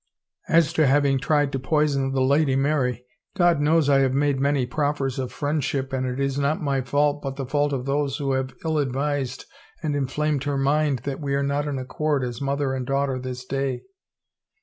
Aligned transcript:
"As 0.47 0.73
to 0.73 0.87
having 0.87 1.19
tried 1.19 1.51
to 1.51 1.59
poison 1.59 2.11
the 2.11 2.23
Lady 2.23 2.55
Mary— 2.55 3.05
God 3.37 3.59
knows 3.59 3.87
I 3.87 3.99
have 3.99 4.15
made 4.15 4.39
many 4.39 4.65
proffers 4.65 5.19
of 5.19 5.31
friendship 5.31 5.93
and 5.93 6.07
it 6.07 6.19
is 6.19 6.39
not 6.39 6.59
my 6.59 6.81
fault 6.81 7.21
but 7.21 7.35
the 7.35 7.45
fault 7.45 7.71
of 7.71 7.85
those 7.85 8.17
who 8.17 8.31
have 8.31 8.55
ill 8.65 8.79
ad 8.79 8.91
vised 8.93 9.45
and 9.83 9.95
inflamed 9.95 10.45
her 10.45 10.57
mind 10.57 11.01
that 11.03 11.21
we 11.21 11.35
are 11.35 11.43
not 11.43 11.67
in 11.67 11.77
accord 11.77 12.23
as 12.23 12.41
mother 12.41 12.73
and 12.73 12.87
daughter 12.87 13.19
this 13.19 13.45
day. 13.45 13.83